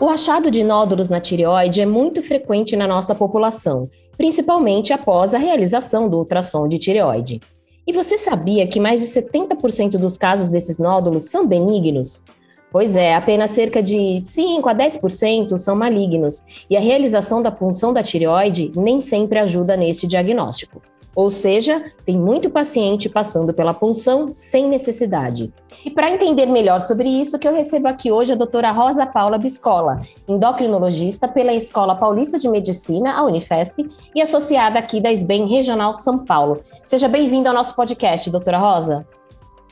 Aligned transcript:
O 0.00 0.08
achado 0.08 0.50
de 0.50 0.64
nódulos 0.64 1.08
na 1.08 1.20
tireoide 1.20 1.80
é 1.80 1.86
muito 1.86 2.20
frequente 2.20 2.74
na 2.74 2.84
nossa 2.84 3.14
população, 3.14 3.88
principalmente 4.16 4.92
após 4.92 5.34
a 5.34 5.38
realização 5.38 6.08
do 6.08 6.18
ultrassom 6.18 6.66
de 6.66 6.78
tireoide. 6.78 7.40
E 7.86 7.92
você 7.92 8.18
sabia 8.18 8.66
que 8.66 8.80
mais 8.80 9.00
de 9.00 9.06
70% 9.06 9.90
dos 9.92 10.18
casos 10.18 10.48
desses 10.48 10.80
nódulos 10.80 11.24
são 11.30 11.46
benignos? 11.46 12.24
Pois 12.72 12.96
é, 12.96 13.14
apenas 13.14 13.52
cerca 13.52 13.80
de 13.80 14.20
5 14.26 14.68
a 14.68 14.74
10% 14.74 15.56
são 15.58 15.76
malignos, 15.76 16.42
e 16.68 16.76
a 16.76 16.80
realização 16.80 17.40
da 17.40 17.52
punção 17.52 17.92
da 17.92 18.02
tireoide 18.02 18.72
nem 18.74 19.00
sempre 19.00 19.38
ajuda 19.38 19.76
nesse 19.76 20.08
diagnóstico. 20.08 20.82
Ou 21.14 21.30
seja, 21.30 21.84
tem 22.04 22.18
muito 22.18 22.50
paciente 22.50 23.08
passando 23.08 23.54
pela 23.54 23.72
punção 23.72 24.32
sem 24.32 24.68
necessidade. 24.68 25.52
E 25.84 25.90
para 25.90 26.10
entender 26.10 26.46
melhor 26.46 26.80
sobre 26.80 27.08
isso, 27.08 27.38
que 27.38 27.46
eu 27.46 27.54
recebo 27.54 27.88
aqui 27.88 28.10
hoje 28.10 28.32
a 28.32 28.36
doutora 28.36 28.72
Rosa 28.72 29.06
Paula 29.06 29.38
Biscola, 29.38 30.02
endocrinologista 30.28 31.28
pela 31.28 31.52
Escola 31.52 31.94
Paulista 31.94 32.38
de 32.38 32.48
Medicina, 32.48 33.14
a 33.14 33.24
Unifesp, 33.24 33.88
e 34.14 34.20
associada 34.20 34.78
aqui 34.78 35.00
da 35.00 35.12
SBEM 35.12 35.46
Regional 35.46 35.94
São 35.94 36.24
Paulo. 36.24 36.60
Seja 36.84 37.08
bem-vinda 37.08 37.48
ao 37.48 37.54
nosso 37.54 37.76
podcast, 37.76 38.28
doutora 38.30 38.58
Rosa. 38.58 39.06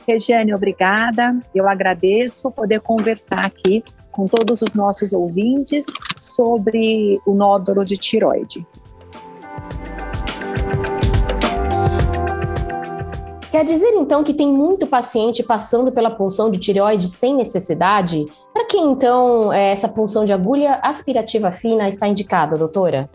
Regiane, 0.07 0.53
obrigada. 0.53 1.37
Eu 1.53 1.67
agradeço 1.67 2.51
poder 2.51 2.81
conversar 2.81 3.45
aqui 3.45 3.83
com 4.11 4.27
todos 4.27 4.61
os 4.61 4.73
nossos 4.73 5.11
ouvintes 5.11 5.85
sobre 6.19 7.19
o 7.25 7.33
nódulo 7.33 7.83
de 7.83 7.95
tiroide. 7.95 8.65
Quer 13.63 13.75
dizer 13.75 13.93
então 13.93 14.25
que 14.25 14.33
tem 14.33 14.51
muito 14.51 14.85
paciente 14.85 15.41
passando 15.41 15.89
pela 15.89 16.11
punção 16.11 16.51
de 16.51 16.59
tireoide 16.59 17.07
sem 17.07 17.33
necessidade? 17.33 18.25
Para 18.51 18.65
que 18.65 18.75
então 18.75 19.53
é, 19.53 19.71
essa 19.71 19.87
punção 19.87 20.25
de 20.25 20.33
agulha 20.33 20.81
aspirativa 20.83 21.49
fina 21.49 21.87
está 21.87 22.05
indicada, 22.05 22.57
doutora? 22.57 23.09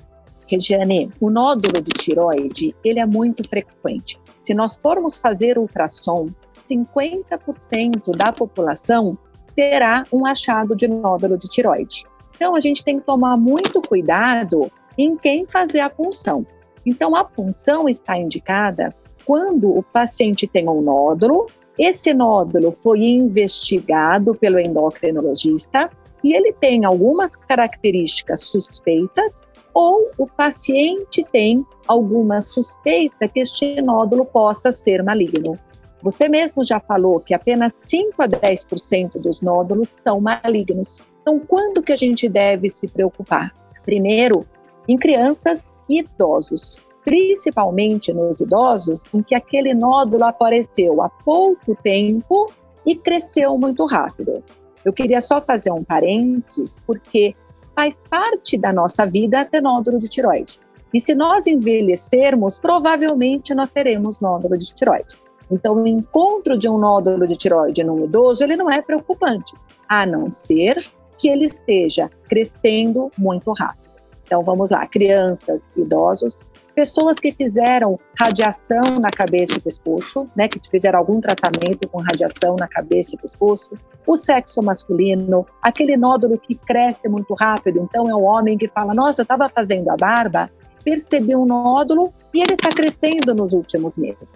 Regiane, 0.46 1.10
o 1.20 1.28
nódulo 1.28 1.82
de 1.82 1.92
tiroide, 1.92 2.74
ele 2.82 2.98
é 2.98 3.04
muito 3.04 3.46
frequente. 3.46 4.18
Se 4.40 4.54
nós 4.54 4.74
formos 4.76 5.18
fazer 5.18 5.58
ultrassom, 5.58 6.28
50% 6.66 8.16
da 8.16 8.32
população 8.32 9.18
terá 9.54 10.04
um 10.10 10.24
achado 10.24 10.74
de 10.74 10.88
nódulo 10.88 11.36
de 11.36 11.46
tiroide. 11.46 12.06
Então 12.34 12.56
a 12.56 12.60
gente 12.60 12.82
tem 12.82 12.98
que 12.98 13.04
tomar 13.04 13.36
muito 13.36 13.82
cuidado 13.82 14.72
em 14.96 15.14
quem 15.14 15.44
fazer 15.44 15.80
a 15.80 15.90
punção. 15.90 16.46
Então 16.86 17.14
a 17.14 17.22
punção 17.22 17.86
está 17.86 18.16
indicada 18.16 18.94
quando 19.28 19.68
o 19.76 19.82
paciente 19.82 20.46
tem 20.46 20.66
um 20.70 20.80
nódulo, 20.80 21.48
esse 21.78 22.14
nódulo 22.14 22.72
foi 22.72 23.00
investigado 23.00 24.34
pelo 24.34 24.58
endocrinologista 24.58 25.90
e 26.24 26.32
ele 26.32 26.50
tem 26.54 26.86
algumas 26.86 27.36
características 27.36 28.44
suspeitas 28.44 29.46
ou 29.74 30.10
o 30.16 30.26
paciente 30.26 31.22
tem 31.30 31.62
alguma 31.86 32.40
suspeita 32.40 33.28
que 33.28 33.40
este 33.40 33.82
nódulo 33.82 34.24
possa 34.24 34.72
ser 34.72 35.02
maligno. 35.02 35.58
Você 36.02 36.26
mesmo 36.26 36.64
já 36.64 36.80
falou 36.80 37.20
que 37.20 37.34
apenas 37.34 37.74
5 37.76 38.22
a 38.22 38.28
10% 38.28 39.20
dos 39.20 39.42
nódulos 39.42 39.90
são 40.02 40.22
malignos. 40.22 41.00
Então, 41.20 41.38
quando 41.38 41.82
que 41.82 41.92
a 41.92 41.96
gente 41.96 42.30
deve 42.30 42.70
se 42.70 42.88
preocupar? 42.88 43.52
Primeiro, 43.84 44.46
em 44.88 44.96
crianças 44.96 45.68
e 45.86 45.98
idosos 45.98 46.87
principalmente 47.08 48.12
nos 48.12 48.38
idosos, 48.38 49.02
em 49.14 49.22
que 49.22 49.34
aquele 49.34 49.72
nódulo 49.72 50.24
apareceu 50.24 51.00
há 51.00 51.08
pouco 51.08 51.74
tempo 51.82 52.52
e 52.84 52.94
cresceu 52.94 53.56
muito 53.56 53.86
rápido. 53.86 54.44
Eu 54.84 54.92
queria 54.92 55.22
só 55.22 55.40
fazer 55.40 55.72
um 55.72 55.82
parênteses, 55.82 56.78
porque 56.86 57.34
faz 57.74 58.06
parte 58.06 58.58
da 58.58 58.74
nossa 58.74 59.06
vida 59.06 59.42
ter 59.46 59.62
nódulo 59.62 59.98
de 59.98 60.06
tiroide. 60.06 60.60
E 60.92 61.00
se 61.00 61.14
nós 61.14 61.46
envelhecermos, 61.46 62.58
provavelmente 62.58 63.54
nós 63.54 63.70
teremos 63.70 64.20
nódulo 64.20 64.58
de 64.58 64.74
tiroide. 64.74 65.14
Então, 65.50 65.76
o 65.76 65.88
encontro 65.88 66.58
de 66.58 66.68
um 66.68 66.76
nódulo 66.76 67.26
de 67.26 67.36
tiroide 67.36 67.82
num 67.82 68.04
idoso, 68.04 68.44
ele 68.44 68.54
não 68.54 68.70
é 68.70 68.82
preocupante, 68.82 69.54
a 69.88 70.04
não 70.04 70.30
ser 70.30 70.86
que 71.16 71.30
ele 71.30 71.46
esteja 71.46 72.10
crescendo 72.28 73.10
muito 73.16 73.50
rápido. 73.52 73.87
Então, 74.28 74.42
vamos 74.42 74.68
lá, 74.68 74.86
crianças, 74.86 75.74
idosos, 75.74 76.36
pessoas 76.74 77.18
que 77.18 77.32
fizeram 77.32 77.98
radiação 78.14 79.00
na 79.00 79.10
cabeça 79.10 79.56
e 79.56 79.60
pescoço, 79.60 80.26
né, 80.36 80.46
que 80.46 80.60
fizeram 80.70 80.98
algum 80.98 81.18
tratamento 81.18 81.88
com 81.88 82.02
radiação 82.02 82.54
na 82.56 82.68
cabeça 82.68 83.14
e 83.14 83.18
pescoço, 83.18 83.70
o 84.06 84.16
sexo 84.18 84.62
masculino, 84.62 85.46
aquele 85.62 85.96
nódulo 85.96 86.38
que 86.38 86.54
cresce 86.54 87.08
muito 87.08 87.32
rápido, 87.32 87.80
então 87.80 88.06
é 88.06 88.14
um 88.14 88.22
homem 88.22 88.58
que 88.58 88.68
fala, 88.68 88.92
nossa, 88.92 89.22
eu 89.22 89.24
estava 89.24 89.48
fazendo 89.48 89.88
a 89.88 89.96
barba, 89.96 90.50
percebi 90.84 91.34
um 91.34 91.46
nódulo 91.46 92.12
e 92.34 92.42
ele 92.42 92.52
está 92.52 92.68
crescendo 92.68 93.34
nos 93.34 93.54
últimos 93.54 93.96
meses. 93.96 94.34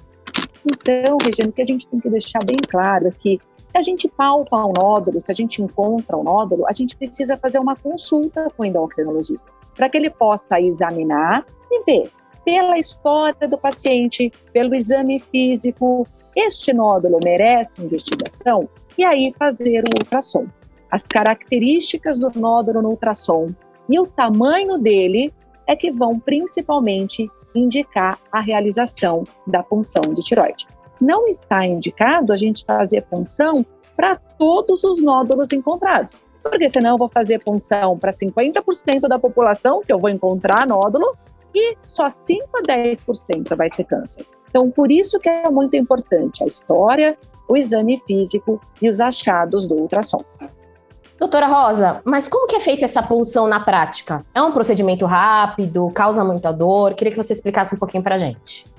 Então, 0.64 1.18
Regina, 1.22 1.50
o 1.50 1.52
que 1.52 1.60
a 1.60 1.66
gente 1.66 1.86
tem 1.86 2.00
que 2.00 2.08
deixar 2.08 2.42
bem 2.46 2.56
claro 2.66 3.08
é 3.08 3.10
que 3.10 3.38
se 3.72 3.78
a 3.78 3.82
gente 3.82 4.06
palpa 4.06 4.66
um 4.66 4.72
nódulo, 4.78 5.18
se 5.20 5.32
a 5.32 5.34
gente 5.34 5.62
encontra 5.62 6.16
um 6.16 6.22
nódulo, 6.22 6.66
a 6.68 6.72
gente 6.72 6.94
precisa 6.94 7.38
fazer 7.38 7.58
uma 7.58 7.74
consulta 7.74 8.48
com 8.54 8.62
o 8.62 8.66
endocrinologista, 8.66 9.50
para 9.74 9.88
que 9.88 9.96
ele 9.96 10.10
possa 10.10 10.60
examinar 10.60 11.46
e 11.70 11.82
ver 11.84 12.10
pela 12.44 12.78
história 12.78 13.48
do 13.48 13.56
paciente, 13.56 14.30
pelo 14.52 14.74
exame 14.74 15.18
físico, 15.18 16.06
este 16.36 16.72
nódulo 16.72 17.18
merece 17.24 17.82
investigação 17.82 18.68
e 18.98 19.04
aí 19.04 19.34
fazer 19.38 19.84
o 19.84 19.90
ultrassom. 20.02 20.46
As 20.90 21.04
características 21.04 22.18
do 22.18 22.30
nódulo 22.38 22.82
no 22.82 22.90
ultrassom 22.90 23.48
e 23.88 23.98
o 23.98 24.06
tamanho 24.06 24.76
dele 24.76 25.32
é 25.66 25.74
que 25.74 25.90
vão 25.90 26.18
principalmente 26.18 27.26
indicar 27.54 28.18
a 28.30 28.40
realização 28.40 29.24
da 29.46 29.62
punção 29.62 30.02
de 30.14 30.22
tiroide. 30.22 30.66
Não 31.02 31.26
está 31.26 31.66
indicado 31.66 32.32
a 32.32 32.36
gente 32.36 32.64
fazer 32.64 33.02
punção 33.02 33.66
para 33.96 34.14
todos 34.14 34.84
os 34.84 35.02
nódulos 35.02 35.52
encontrados, 35.52 36.22
porque 36.40 36.68
senão 36.68 36.92
eu 36.92 36.96
vou 36.96 37.08
fazer 37.08 37.40
punção 37.40 37.98
para 37.98 38.12
50% 38.12 39.08
da 39.08 39.18
população 39.18 39.80
que 39.80 39.92
eu 39.92 39.98
vou 39.98 40.08
encontrar 40.08 40.64
nódulo 40.64 41.16
e 41.52 41.76
só 41.84 42.08
5 42.08 42.48
a 42.54 42.62
10% 42.62 43.56
vai 43.56 43.68
ser 43.74 43.82
câncer. 43.82 44.24
Então, 44.48 44.70
por 44.70 44.92
isso 44.92 45.18
que 45.18 45.28
é 45.28 45.50
muito 45.50 45.76
importante 45.76 46.44
a 46.44 46.46
história, 46.46 47.18
o 47.48 47.56
exame 47.56 48.00
físico 48.06 48.60
e 48.80 48.88
os 48.88 49.00
achados 49.00 49.66
do 49.66 49.74
ultrassom. 49.74 50.22
Doutora 51.18 51.48
Rosa, 51.48 52.00
mas 52.04 52.28
como 52.28 52.46
que 52.46 52.54
é 52.54 52.60
feita 52.60 52.84
essa 52.84 53.02
punção 53.02 53.48
na 53.48 53.58
prática? 53.58 54.24
É 54.32 54.40
um 54.40 54.52
procedimento 54.52 55.04
rápido, 55.04 55.90
causa 55.90 56.22
muita 56.22 56.52
dor? 56.52 56.94
Queria 56.94 57.10
que 57.10 57.20
você 57.20 57.32
explicasse 57.32 57.74
um 57.74 57.78
pouquinho 57.78 58.04
para 58.04 58.14
a 58.14 58.18
gente. 58.18 58.70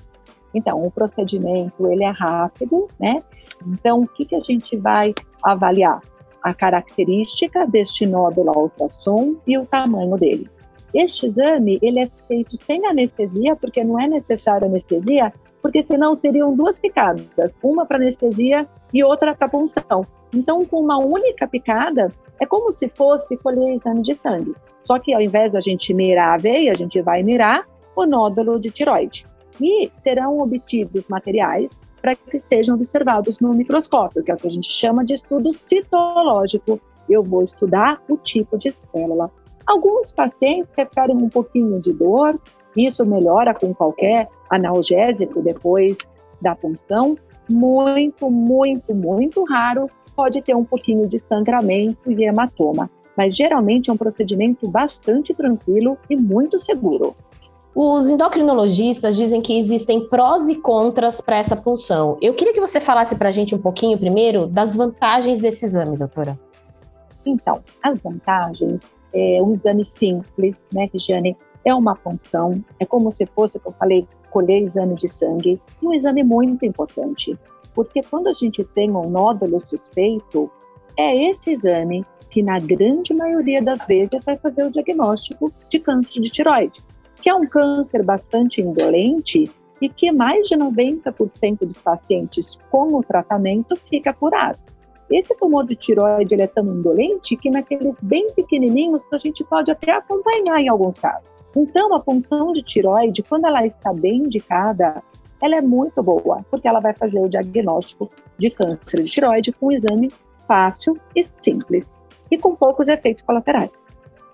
Então, 0.54 0.82
o 0.82 0.90
procedimento 0.90 1.86
ele 1.86 2.04
é 2.04 2.10
rápido, 2.10 2.86
né? 2.98 3.22
Então, 3.66 4.02
o 4.02 4.08
que, 4.08 4.24
que 4.24 4.36
a 4.36 4.40
gente 4.40 4.76
vai 4.76 5.14
avaliar? 5.42 6.00
A 6.42 6.52
característica 6.52 7.66
deste 7.66 8.04
nódulo 8.04 8.52
ultrassom 8.54 9.36
e 9.46 9.56
o 9.56 9.64
tamanho 9.64 10.16
dele. 10.16 10.48
Este 10.94 11.26
exame 11.26 11.78
ele 11.82 12.00
é 12.00 12.10
feito 12.28 12.56
sem 12.64 12.86
anestesia, 12.86 13.56
porque 13.56 13.82
não 13.82 13.98
é 13.98 14.06
necessário 14.06 14.66
anestesia, 14.66 15.32
porque 15.60 15.82
senão 15.82 16.16
seriam 16.16 16.54
duas 16.54 16.78
picadas, 16.78 17.54
uma 17.62 17.86
para 17.86 17.96
anestesia 17.96 18.68
e 18.92 19.02
outra 19.02 19.34
para 19.34 19.48
punção. 19.48 20.06
Então, 20.32 20.64
com 20.64 20.80
uma 20.80 20.98
única 20.98 21.48
picada, 21.48 22.12
é 22.40 22.46
como 22.46 22.72
se 22.72 22.88
fosse 22.88 23.36
colher 23.38 23.72
exame 23.72 24.02
de 24.02 24.14
sangue. 24.14 24.54
Só 24.84 24.98
que 24.98 25.14
ao 25.14 25.20
invés 25.20 25.52
da 25.52 25.60
gente 25.60 25.94
mirar 25.94 26.34
a 26.34 26.38
veia, 26.38 26.72
a 26.72 26.74
gente 26.74 27.00
vai 27.00 27.22
mirar 27.22 27.66
o 27.96 28.04
nódulo 28.04 28.60
de 28.60 28.70
tiroide. 28.70 29.24
E 29.60 29.90
serão 30.00 30.38
obtidos 30.38 31.08
materiais 31.08 31.82
para 32.00 32.14
que 32.14 32.38
sejam 32.38 32.74
observados 32.74 33.40
no 33.40 33.54
microscópio, 33.54 34.22
que 34.22 34.30
é 34.30 34.34
o 34.34 34.36
que 34.36 34.48
a 34.48 34.50
gente 34.50 34.70
chama 34.70 35.04
de 35.04 35.14
estudo 35.14 35.52
citológico. 35.52 36.80
Eu 37.08 37.22
vou 37.22 37.42
estudar 37.42 38.02
o 38.08 38.16
tipo 38.16 38.58
de 38.58 38.72
célula 38.72 39.30
Alguns 39.66 40.12
pacientes 40.12 40.72
referem 40.76 41.16
um 41.16 41.28
pouquinho 41.28 41.80
de 41.80 41.92
dor, 41.92 42.38
isso 42.76 43.04
melhora 43.06 43.54
com 43.54 43.72
qualquer 43.74 44.28
analgésico 44.50 45.40
depois 45.40 45.96
da 46.40 46.54
punção. 46.54 47.16
Muito, 47.48 48.30
muito, 48.30 48.94
muito 48.94 49.42
raro 49.44 49.86
pode 50.14 50.42
ter 50.42 50.54
um 50.54 50.64
pouquinho 50.64 51.08
de 51.08 51.18
sangramento 51.18 52.10
e 52.10 52.24
hematoma, 52.24 52.90
mas 53.16 53.34
geralmente 53.34 53.90
é 53.90 53.92
um 53.92 53.96
procedimento 53.96 54.68
bastante 54.68 55.34
tranquilo 55.34 55.96
e 56.10 56.16
muito 56.16 56.58
seguro. 56.58 57.16
Os 57.74 58.08
endocrinologistas 58.08 59.16
dizem 59.16 59.40
que 59.40 59.58
existem 59.58 60.08
prós 60.08 60.48
e 60.48 60.54
contras 60.54 61.20
para 61.20 61.38
essa 61.38 61.56
punção. 61.56 62.16
Eu 62.22 62.32
queria 62.32 62.52
que 62.52 62.60
você 62.60 62.80
falasse 62.80 63.16
para 63.16 63.30
a 63.30 63.32
gente 63.32 63.52
um 63.52 63.58
pouquinho 63.58 63.98
primeiro 63.98 64.46
das 64.46 64.76
vantagens 64.76 65.40
desse 65.40 65.64
exame, 65.64 65.96
doutora. 65.96 66.38
Então, 67.26 67.60
as 67.82 67.98
vantagens 68.00 69.02
é 69.12 69.42
um 69.42 69.54
exame 69.54 69.84
simples, 69.84 70.68
né, 70.72 70.88
Regiane? 70.92 71.36
É 71.64 71.74
uma 71.74 71.96
punção, 71.96 72.62
é 72.78 72.86
como 72.86 73.10
se 73.10 73.26
fosse, 73.26 73.58
como 73.58 73.74
eu 73.74 73.78
falei, 73.78 74.06
colher 74.30 74.62
exame 74.62 74.94
de 74.94 75.08
sangue, 75.08 75.60
um 75.82 75.92
exame 75.92 76.22
muito 76.22 76.64
importante, 76.64 77.36
porque 77.74 78.02
quando 78.02 78.28
a 78.28 78.32
gente 78.34 78.62
tem 78.62 78.90
um 78.90 79.08
nódulo 79.08 79.60
suspeito, 79.62 80.48
é 80.96 81.28
esse 81.28 81.50
exame 81.50 82.04
que, 82.30 82.42
na 82.42 82.60
grande 82.60 83.14
maioria 83.14 83.62
das 83.62 83.86
vezes, 83.86 84.24
vai 84.24 84.36
fazer 84.36 84.64
o 84.64 84.70
diagnóstico 84.70 85.52
de 85.68 85.78
câncer 85.80 86.20
de 86.20 86.30
tiroide, 86.30 86.78
que 87.24 87.30
é 87.30 87.34
um 87.34 87.46
câncer 87.46 88.04
bastante 88.04 88.60
indolente 88.60 89.50
e 89.80 89.88
que 89.88 90.12
mais 90.12 90.46
de 90.46 90.56
90% 90.56 91.60
dos 91.60 91.78
pacientes 91.78 92.58
com 92.70 92.94
o 92.94 93.02
tratamento 93.02 93.74
fica 93.88 94.12
curado. 94.12 94.58
Esse 95.10 95.34
tumor 95.36 95.64
de 95.64 95.74
tiroide 95.74 96.34
ele 96.34 96.42
é 96.42 96.46
tão 96.46 96.66
indolente 96.66 97.34
que 97.38 97.48
naqueles 97.48 97.98
bem 98.02 98.30
pequenininhos 98.34 99.06
a 99.10 99.16
gente 99.16 99.42
pode 99.42 99.70
até 99.70 99.92
acompanhar 99.92 100.60
em 100.60 100.68
alguns 100.68 100.98
casos. 100.98 101.32
Então, 101.56 101.94
a 101.94 102.00
punção 102.00 102.52
de 102.52 102.62
tiroide, 102.62 103.22
quando 103.22 103.46
ela 103.46 103.64
está 103.64 103.90
bem 103.94 104.16
indicada, 104.16 105.02
ela 105.42 105.56
é 105.56 105.62
muito 105.62 106.02
boa, 106.02 106.44
porque 106.50 106.68
ela 106.68 106.80
vai 106.80 106.92
fazer 106.92 107.20
o 107.20 107.28
diagnóstico 107.28 108.10
de 108.38 108.50
câncer 108.50 109.02
de 109.02 109.10
tiroide 109.10 109.50
com 109.50 109.68
um 109.68 109.72
exame 109.72 110.12
fácil 110.46 110.94
e 111.16 111.22
simples 111.40 112.04
e 112.30 112.36
com 112.36 112.54
poucos 112.54 112.88
efeitos 112.90 113.22
colaterais. 113.22 113.83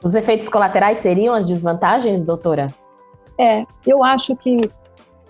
Os 0.02 0.14
efeitos 0.14 0.48
colaterais 0.48 0.98
seriam 0.98 1.34
as 1.34 1.46
desvantagens, 1.46 2.24
doutora? 2.24 2.68
É, 3.38 3.64
eu 3.86 4.02
acho 4.02 4.34
que 4.36 4.70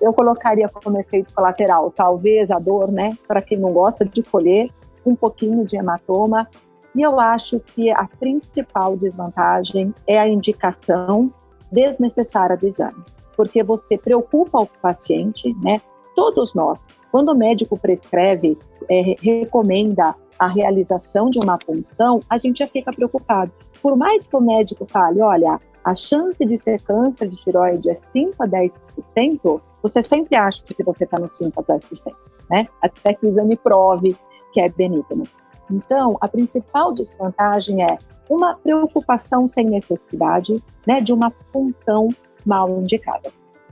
eu 0.00 0.12
colocaria 0.12 0.69
como 0.69 0.99
efeito 0.99 1.34
colateral, 1.34 1.90
talvez 1.90 2.50
a 2.50 2.58
dor, 2.58 2.90
né, 2.90 3.17
para 3.28 3.43
quem 3.43 3.58
não 3.58 3.72
gosta 3.72 4.05
de 4.05 4.22
colher, 4.22 4.70
um 5.05 5.14
pouquinho 5.14 5.64
de 5.64 5.76
hematoma. 5.76 6.49
E 6.94 7.02
eu 7.02 7.20
acho 7.20 7.61
que 7.61 7.90
a 7.90 8.08
principal 8.19 8.96
desvantagem 8.96 9.94
é 10.06 10.19
a 10.19 10.28
indicação 10.28 11.32
desnecessária 11.70 12.56
do 12.56 12.67
exame, 12.67 13.05
porque 13.37 13.62
você 13.62 13.96
preocupa 13.96 14.58
o 14.58 14.67
paciente, 14.67 15.55
né? 15.62 15.81
Todos 16.17 16.52
nós, 16.55 16.88
quando 17.12 17.31
o 17.31 17.34
médico 17.34 17.78
prescreve, 17.78 18.58
é, 18.88 19.14
recomenda 19.22 20.17
a 20.40 20.48
realização 20.48 21.28
de 21.28 21.38
uma 21.38 21.58
punção, 21.58 22.20
a 22.28 22.38
gente 22.38 22.60
já 22.60 22.66
fica 22.66 22.90
preocupado. 22.90 23.52
Por 23.82 23.94
mais 23.94 24.26
que 24.26 24.34
o 24.34 24.40
médico 24.40 24.87
fale, 24.88 25.20
olha, 25.20 25.60
a 25.84 25.94
chance 25.94 26.42
de 26.44 26.56
ser 26.56 26.81
câncer 26.81 27.28
de 27.28 27.37
tiroide 27.44 27.90
é 27.90 27.94
5 27.94 28.42
a 28.42 28.48
10%, 28.48 29.60
você 29.82 30.02
sempre 30.02 30.37
acha 30.37 30.64
que 30.64 30.82
você 30.82 31.04
está 31.04 31.19
no 31.19 31.28
5 31.28 31.60
a 31.60 31.62
10%, 31.62 32.14
né? 32.48 32.66
Até 32.82 33.12
que 33.12 33.26
o 33.26 33.28
exame 33.28 33.54
prove 33.54 34.16
que 34.54 34.60
é 34.62 34.69
benigno. 34.70 35.25
Então, 35.70 36.16
a 36.22 36.26
principal 36.26 36.93
desvantagem 36.94 37.84
é 37.84 37.98
uma 38.28 38.54
preocupação 38.54 39.46
sem 39.46 39.66
necessidade, 39.66 40.56
né, 40.86 41.00
de 41.00 41.12
uma 41.12 41.31
função 41.52 42.08
mal 42.46 42.69
indicada. 42.81 43.31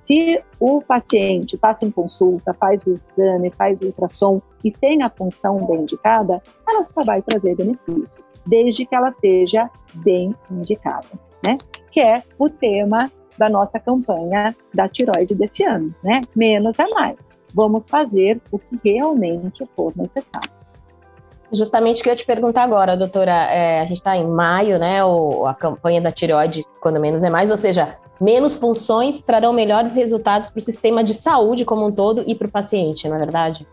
Se 0.08 0.42
o 0.58 0.80
paciente 0.80 1.58
passa 1.58 1.84
em 1.84 1.90
consulta, 1.90 2.54
faz 2.54 2.82
o 2.86 2.92
exame, 2.92 3.50
faz 3.50 3.78
o 3.82 3.84
ultrassom 3.84 4.40
e 4.64 4.72
tem 4.72 5.02
a 5.02 5.10
função 5.10 5.58
bem 5.66 5.82
indicada, 5.82 6.42
ela 6.66 6.86
só 6.94 7.04
vai 7.04 7.20
trazer 7.20 7.54
benefícios, 7.54 8.10
desde 8.46 8.86
que 8.86 8.94
ela 8.94 9.10
seja 9.10 9.68
bem 9.96 10.34
indicada, 10.50 11.06
né? 11.46 11.58
Que 11.92 12.00
é 12.00 12.22
o 12.38 12.48
tema 12.48 13.12
da 13.36 13.50
nossa 13.50 13.78
campanha 13.78 14.56
da 14.72 14.88
tiroide 14.88 15.34
desse 15.34 15.62
ano, 15.62 15.94
né? 16.02 16.22
Menos 16.34 16.78
é 16.78 16.86
mais. 16.86 17.36
Vamos 17.54 17.86
fazer 17.86 18.40
o 18.50 18.58
que 18.58 18.78
realmente 18.82 19.68
for 19.76 19.92
necessário. 19.94 20.50
Justamente 21.52 22.00
o 22.00 22.04
que 22.04 22.10
eu 22.10 22.16
te 22.16 22.24
perguntar 22.24 22.62
agora, 22.62 22.96
doutora. 22.96 23.32
É, 23.52 23.80
a 23.80 23.84
gente 23.84 23.98
está 23.98 24.16
em 24.16 24.26
maio, 24.26 24.78
né? 24.78 25.04
O, 25.04 25.46
a 25.46 25.54
campanha 25.54 26.00
da 26.00 26.10
tireoide, 26.10 26.64
quando 26.80 26.98
menos 26.98 27.22
é 27.22 27.28
mais, 27.28 27.50
ou 27.50 27.56
seja, 27.58 27.96
menos 28.20 28.56
punções 28.56 29.22
trarão 29.22 29.52
melhores 29.52 29.96
resultados 29.96 30.50
para 30.50 30.58
o 30.58 30.62
sistema 30.62 31.02
de 31.02 31.14
saúde 31.14 31.64
como 31.64 31.86
um 31.86 31.92
todo 31.92 32.24
e 32.26 32.34
para 32.34 32.48
o 32.48 32.50
paciente, 32.50 33.08
não 33.08 33.16
é 33.16 33.18
verdade? 33.18 33.66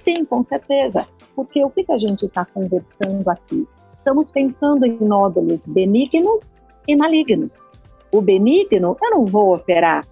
Sim, 0.00 0.24
com 0.24 0.44
certeza. 0.44 1.06
Porque 1.34 1.64
o 1.64 1.70
que, 1.70 1.84
que 1.84 1.92
a 1.92 1.98
gente 1.98 2.26
está 2.26 2.44
conversando 2.44 3.28
aqui? 3.28 3.66
Estamos 3.96 4.30
pensando 4.30 4.84
em 4.84 4.96
nódulos 5.00 5.60
benignos 5.66 6.52
e 6.86 6.96
malignos. 6.96 7.66
O 8.12 8.20
benigno 8.20 8.96
eu 9.02 9.10
não 9.10 9.26
vou 9.26 9.54
operar, 9.54 10.04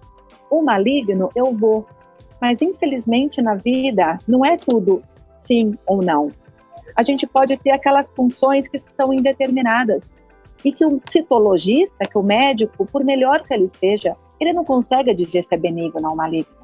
o 0.51 0.61
maligno 0.61 1.29
eu 1.35 1.53
vou. 1.53 1.85
Mas 2.39 2.61
infelizmente 2.61 3.41
na 3.41 3.55
vida 3.55 4.19
não 4.27 4.45
é 4.45 4.55
tudo 4.55 5.01
sim 5.41 5.73
ou 5.87 6.01
não 6.03 6.29
a 6.97 7.03
gente 7.03 7.27
pode 7.27 7.55
ter 7.57 7.69
aquelas 7.69 8.09
funções 8.09 8.67
que 8.67 8.77
são 8.77 9.13
indeterminadas 9.13 10.19
e 10.63 10.71
que 10.71 10.85
o 10.85 11.01
citologista, 11.09 12.05
que 12.05 12.17
o 12.17 12.23
médico, 12.23 12.85
por 12.85 13.03
melhor 13.03 13.43
que 13.43 13.53
ele 13.53 13.69
seja, 13.69 14.15
ele 14.39 14.53
não 14.53 14.63
consegue 14.63 15.13
dizer 15.13 15.43
se 15.43 15.55
é 15.55 15.57
benigno 15.57 16.09
ou 16.09 16.15
maligno. 16.15 16.55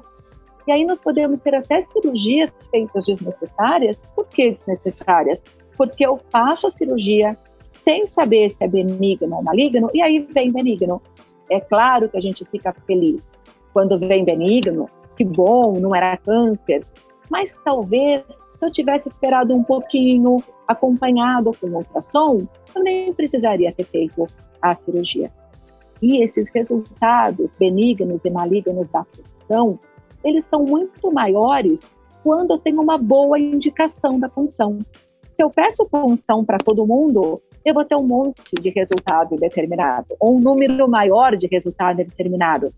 E 0.66 0.72
aí 0.72 0.84
nós 0.84 0.98
podemos 0.98 1.40
ter 1.40 1.54
até 1.54 1.82
cirurgias 1.82 2.50
feitas 2.70 3.04
desnecessárias. 3.04 4.10
Por 4.14 4.26
que 4.26 4.52
desnecessárias? 4.52 5.44
Porque 5.76 6.06
eu 6.06 6.18
faço 6.30 6.66
a 6.66 6.70
cirurgia 6.70 7.36
sem 7.72 8.06
saber 8.06 8.50
se 8.50 8.64
é 8.64 8.68
benigno 8.68 9.36
ou 9.36 9.42
maligno, 9.42 9.90
e 9.92 10.00
aí 10.00 10.26
vem 10.30 10.50
benigno. 10.50 11.02
É 11.50 11.60
claro 11.60 12.08
que 12.08 12.16
a 12.16 12.20
gente 12.20 12.44
fica 12.46 12.74
feliz 12.86 13.40
quando 13.74 13.98
vem 13.98 14.24
benigno, 14.24 14.88
que 15.16 15.24
bom, 15.24 15.78
não 15.78 15.94
era 15.94 16.16
câncer, 16.16 16.84
mas 17.28 17.54
talvez 17.64 18.24
se 18.58 18.64
eu 18.64 18.70
tivesse 18.70 19.08
esperado 19.08 19.54
um 19.54 19.62
pouquinho, 19.62 20.36
acompanhado 20.66 21.52
com 21.60 21.66
ultrassom, 21.68 22.46
eu 22.74 22.82
nem 22.82 23.12
precisaria 23.12 23.72
ter 23.72 23.84
feito 23.84 24.26
a 24.60 24.74
cirurgia. 24.74 25.30
E 26.00 26.22
esses 26.22 26.48
resultados 26.50 27.56
benignos 27.56 28.24
e 28.24 28.30
malignos 28.30 28.88
da 28.88 29.04
punção, 29.04 29.78
eles 30.22 30.44
são 30.44 30.64
muito 30.64 31.12
maiores 31.12 31.94
quando 32.22 32.52
eu 32.52 32.58
tenho 32.58 32.80
uma 32.80 32.98
boa 32.98 33.38
indicação 33.38 34.18
da 34.18 34.28
punção. 34.28 34.78
Se 35.36 35.42
eu 35.42 35.50
peço 35.50 35.86
punção 35.86 36.44
para 36.44 36.58
todo 36.58 36.86
mundo, 36.86 37.42
eu 37.64 37.74
vou 37.74 37.84
ter 37.84 37.96
um 37.96 38.06
monte 38.06 38.54
de 38.60 38.70
resultado 38.70 39.36
determinado, 39.36 40.14
ou 40.20 40.36
um 40.36 40.40
número 40.40 40.88
maior 40.88 41.36
de 41.36 41.46
resultado 41.46 41.96
determinado. 41.96 42.72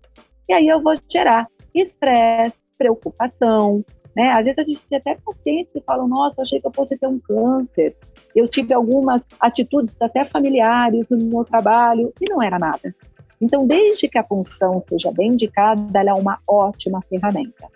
E 0.49 0.52
aí 0.52 0.67
eu 0.67 0.81
vou 0.81 0.94
gerar 1.08 1.49
estresse, 1.75 2.70
preocupação, 2.79 3.84
né? 4.17 4.33
Às 4.33 4.47
vezes 4.47 4.59
a 4.59 4.65
gente 4.65 4.87
tem 4.87 4.99
até 4.99 5.15
pacientes 5.15 5.73
que 5.75 5.81
falam: 5.83 6.09
Nossa, 6.09 6.41
achei 6.41 6.59
que 6.59 6.67
eu 6.67 6.73
fosse 6.73 6.97
ter 6.99 7.07
um 7.07 7.19
câncer. 7.19 7.95
Eu 8.35 8.49
tive 8.49 8.73
algumas 8.73 9.23
atitudes 9.39 9.95
até 10.01 10.25
familiares 10.25 11.07
no 11.11 11.19
meu 11.19 11.45
trabalho 11.45 12.13
e 12.19 12.29
não 12.29 12.43
era 12.43 12.59
nada. 12.59 12.95
Então, 13.39 13.67
desde 13.67 14.09
que 14.09 14.17
a 14.19 14.25
punção 14.25 14.83
seja 14.89 15.13
bem 15.13 15.33
indicada, 15.33 16.01
ela 16.01 16.11
é 16.11 16.15
uma 16.15 16.39
ótima 16.49 17.03
ferramenta. 17.03 17.69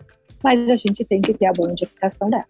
Mas 0.42 0.70
a 0.70 0.76
gente 0.76 1.04
tem 1.04 1.20
que 1.20 1.34
ter 1.34 1.46
a 1.46 1.52
boa 1.52 1.70
indicação 1.70 2.30
dela. 2.30 2.46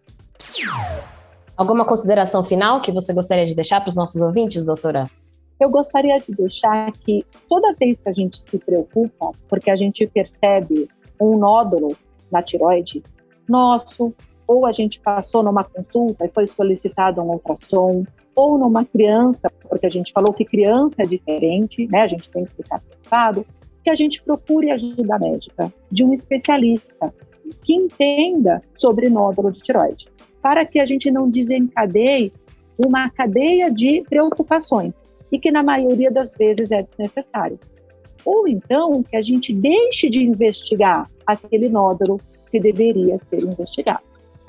Alguma 1.57 1.85
consideração 1.85 2.45
final 2.45 2.81
que 2.81 2.93
você 2.93 3.13
gostaria 3.13 3.45
de 3.45 3.55
deixar 3.55 3.81
para 3.81 3.89
os 3.89 3.97
nossos 3.97 4.23
ouvintes, 4.23 4.65
doutora? 4.65 5.11
Eu 5.59 5.69
gostaria 5.69 6.19
de 6.21 6.33
deixar 6.33 6.93
que 6.93 7.27
toda 7.49 7.75
vez 7.75 7.99
que 7.99 8.09
a 8.09 8.13
gente 8.13 8.39
se 8.41 8.59
preocupa, 8.59 9.33
porque 9.49 9.71
a 9.71 9.77
gente 9.77 10.07
percebe 10.07 10.89
um 11.21 11.37
nódulo 11.37 11.95
na 12.31 12.43
tiroide, 12.43 13.03
nosso, 13.51 14.15
ou 14.47 14.67
a 14.67 14.73
gente 14.73 15.01
passou 15.01 15.43
numa 15.43 15.63
consulta 15.63 16.25
e 16.25 16.29
foi 16.29 16.47
solicitado 16.47 17.21
um 17.21 17.31
ultrassom, 17.31 18.05
ou 18.35 18.59
numa 18.59 18.85
criança, 18.85 19.51
porque 19.69 19.87
a 19.87 19.91
gente 19.91 20.13
falou 20.13 20.33
que 20.33 20.45
criança 20.45 21.03
é 21.03 21.07
diferente, 21.07 21.87
né? 21.91 22.03
A 22.03 22.07
gente 22.07 22.31
tem 22.31 22.45
que 22.45 22.55
ficar 22.55 22.81
preocupado, 22.81 23.47
que 23.85 23.91
a 23.91 23.95
gente 23.95 24.23
procure 24.23 24.71
ajuda 24.71 25.19
médica 25.19 25.73
de 25.91 26.05
um 26.05 26.13
especialista 26.13 27.13
que 27.65 27.75
entenda 27.75 28.61
sobre 28.77 29.09
nódulo 29.09 29.51
de 29.51 29.61
tiroide, 29.61 30.09
para 30.41 30.65
que 30.65 30.79
a 30.79 30.85
gente 30.85 31.11
não 31.11 31.29
desencadeie 31.29 32.33
uma 32.79 33.11
cadeia 33.11 33.71
de 33.71 34.03
preocupações 34.09 35.15
e 35.31 35.39
que 35.39 35.51
na 35.51 35.63
maioria 35.63 36.11
das 36.11 36.35
vezes 36.35 36.71
é 36.71 36.83
desnecessário. 36.83 37.59
Ou 38.25 38.49
então 38.49 39.03
que 39.03 39.17
a 39.17 39.23
gente 39.23 39.53
deixe 39.53 40.09
de 40.09 40.23
investigar 40.23 41.11
aquele 41.27 41.69
nódulo 41.69 42.21
que 42.51 42.61
deveria 42.61 43.19
ser 43.25 43.43
investigado. 43.43 44.03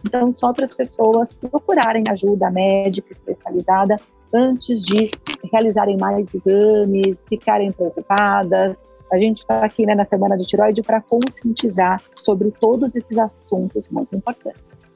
Então, 0.06 0.32
só 0.32 0.52
para 0.52 0.66
as 0.66 0.74
pessoas 0.74 1.34
procurarem 1.34 2.04
ajuda 2.10 2.50
médica 2.50 3.12
especializada 3.12 3.98
antes 4.34 4.84
de 4.84 5.12
realizarem 5.52 5.98
mais 5.98 6.34
exames, 6.34 7.26
ficarem 7.28 7.72
preocupadas. 7.72 8.80
A 9.12 9.18
gente 9.18 9.40
está 9.40 9.64
aqui 9.64 9.86
né, 9.86 9.94
na 9.94 10.06
Semana 10.06 10.38
de 10.38 10.48
Tiroide 10.48 10.82
para 10.82 11.02
conscientizar 11.02 12.02
sobre 12.16 12.50
todos 12.52 12.96
esses 12.96 13.18
assuntos 13.18 13.88
muito 13.90 14.16
importantes. 14.16 14.90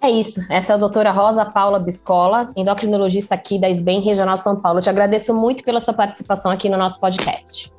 É 0.00 0.10
isso. 0.10 0.40
Essa 0.48 0.74
é 0.74 0.76
a 0.76 0.78
doutora 0.78 1.10
Rosa 1.10 1.44
Paula 1.44 1.78
Biscola, 1.78 2.52
endocrinologista 2.54 3.34
aqui 3.34 3.58
da 3.58 3.68
SBEM 3.68 4.00
Regional 4.00 4.36
São 4.36 4.60
Paulo. 4.60 4.78
Eu 4.78 4.82
te 4.82 4.90
agradeço 4.90 5.34
muito 5.34 5.64
pela 5.64 5.80
sua 5.80 5.94
participação 5.94 6.52
aqui 6.52 6.68
no 6.68 6.76
nosso 6.76 7.00
podcast. 7.00 7.72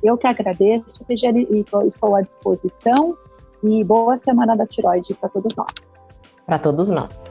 Eu 0.00 0.16
que 0.16 0.26
agradeço 0.26 1.04
e 1.08 1.58
estou 1.58 2.14
à 2.14 2.20
disposição 2.20 3.16
e 3.62 3.84
boa 3.84 4.16
semana 4.16 4.56
da 4.56 4.66
tiroide 4.66 5.14
para 5.14 5.28
todos 5.28 5.54
nós. 5.54 5.72
Para 6.46 6.58
todos 6.58 6.90
nós. 6.90 7.24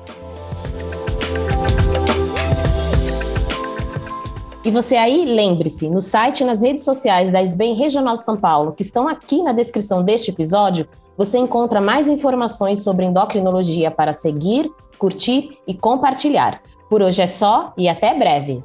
E 4.68 4.70
você 4.70 4.98
aí, 4.98 5.24
lembre-se, 5.24 5.90
no 5.90 6.02
site 6.02 6.42
e 6.42 6.46
nas 6.46 6.62
redes 6.62 6.84
sociais 6.84 7.32
da 7.32 7.42
SBEM 7.42 7.76
Regional 7.76 8.18
São 8.18 8.36
Paulo, 8.36 8.74
que 8.74 8.82
estão 8.82 9.08
aqui 9.08 9.42
na 9.42 9.54
descrição 9.54 10.04
deste 10.04 10.32
episódio, 10.32 10.88
você 11.16 11.38
encontra 11.38 11.80
mais 11.80 12.10
informações 12.10 12.84
sobre 12.84 13.06
endocrinologia 13.06 13.90
para 13.90 14.12
seguir, 14.12 14.70
curtir 15.00 15.58
e 15.66 15.74
compartilhar. 15.74 16.62
Por 16.90 17.02
hoje 17.02 17.22
é 17.22 17.28
só 17.28 17.74
e 17.78 17.88
até 17.88 18.14
breve! 18.14 18.62